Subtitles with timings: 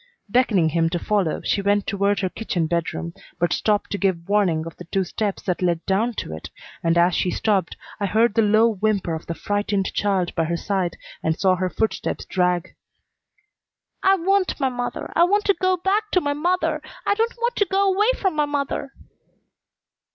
[0.27, 4.65] Beckoning him to follow, she went toward her kitchen bedroom, but stopped to give warning
[4.65, 6.49] of the two steps that led down to it,
[6.81, 10.57] and as she stopped I heard the low whimper of the frightened child by her
[10.57, 12.73] side and saw her footsteps drag.
[14.01, 15.13] "I want my mother!
[15.15, 16.81] I want to go back to my mother!
[17.05, 18.93] I don't want to go 'way from my mother!"